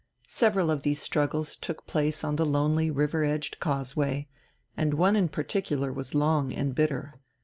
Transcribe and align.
Several 0.25 0.71
of 0.71 0.81
these 0.81 0.99
struggles 0.99 1.55
took 1.55 1.85
place 1.85 2.23
on 2.23 2.35
the 2.35 2.43
lonely 2.43 2.89
river 2.89 3.23
edged 3.23 3.59
causeway, 3.59 4.27
and 4.75 4.95
one 4.95 5.15
in 5.15 5.29
particular 5.29 5.93
was 5.93 6.15
long 6.15 6.51
and 6.51 6.73
bitter. 6.73 7.13